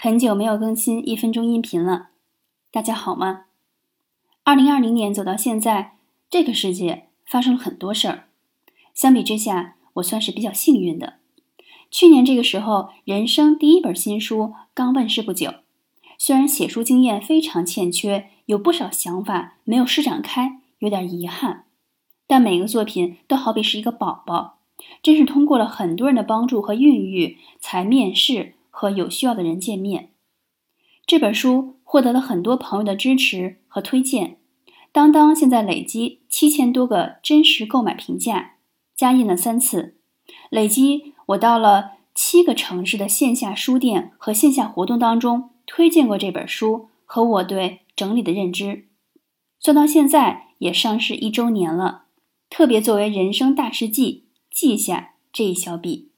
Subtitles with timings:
[0.00, 2.10] 很久没有更新一分钟音频了，
[2.70, 3.46] 大家好吗？
[4.44, 5.96] 二零二零年走到现在，
[6.30, 8.28] 这个世界发生了很多事儿。
[8.94, 11.14] 相比之下，我算是比较幸运的。
[11.90, 15.52] 去年这个时候，人生第一本新书刚问世不久，
[16.16, 21.64] 虽然写书经验非常欠缺，有不少想法没有施展开，有点遗憾。
[22.28, 24.58] 但每个作品都好比是一个宝宝，
[25.02, 30.12] 真是通过了很多人的帮助和孕育，才面世和有需要的人见面。
[31.04, 34.38] 这本书获得了很多朋友的支持和推荐，
[34.92, 38.52] 当当现在累积七千多个真实购买评价，
[38.94, 39.96] 加印了三次，
[40.48, 48.86] 累积我到了七个城市的线下书店和线下活动当中推荐过这本书和我对整理的认知，
[49.58, 52.04] 算到现在也上市一周年了。
[52.48, 56.12] 特别作为人生大事记，记下这一小笔。